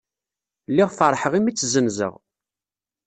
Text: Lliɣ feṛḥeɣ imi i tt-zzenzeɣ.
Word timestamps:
Lliɣ 0.69 0.89
feṛḥeɣ 0.99 1.33
imi 1.33 1.49
i 1.51 1.53
tt-zzenzeɣ. 1.53 2.13